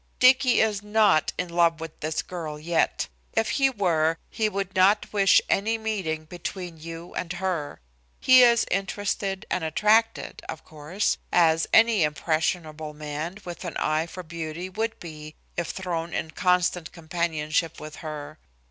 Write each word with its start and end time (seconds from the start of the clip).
Dicky 0.17 0.61
is 0.61 0.81
not 0.81 1.31
in 1.37 1.49
love 1.49 1.79
with 1.79 1.99
this 1.99 2.23
girl 2.23 2.57
yet. 2.57 3.07
If 3.33 3.51
he 3.51 3.69
were, 3.69 4.17
he 4.31 4.49
would 4.49 4.73
not 4.75 5.13
wish 5.13 5.39
any 5.47 5.77
meeting 5.77 6.25
between 6.25 6.79
you 6.79 7.13
and 7.13 7.31
her. 7.33 7.79
He 8.19 8.41
is 8.41 8.65
interested 8.71 9.45
and 9.51 9.63
attracted, 9.63 10.41
of 10.49 10.65
course, 10.65 11.19
as 11.31 11.67
any 11.71 12.01
impressionable 12.01 12.95
man 12.95 13.37
with 13.45 13.63
an 13.63 13.77
eye 13.77 14.07
for 14.07 14.23
beauty 14.23 14.69
would 14.69 14.99
be 14.99 15.35
if 15.55 15.67
thrown 15.67 16.15
in 16.15 16.31
constant 16.31 16.91
companionship 16.91 17.79
with 17.79 17.97
her. 17.97 18.39